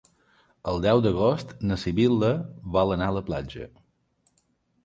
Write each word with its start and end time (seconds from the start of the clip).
El 0.71 0.79
deu 0.85 1.01
d'agost 1.07 1.53
na 1.71 1.77
Sibil·la 1.83 2.31
vol 2.79 2.97
anar 2.97 3.11
a 3.15 3.15
la 3.19 3.25
platja. 3.31 3.69